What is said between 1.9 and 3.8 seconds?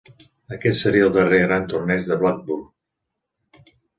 de Blackburne.